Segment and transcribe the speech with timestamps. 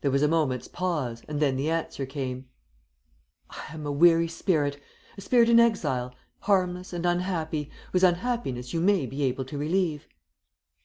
[0.00, 2.46] There was a moment's pause, and then the answer came,
[3.50, 4.80] "I am a weary spirit
[5.18, 10.06] a spirit in exile harmless and unhappy, whose unhappiness you may be able to relieve."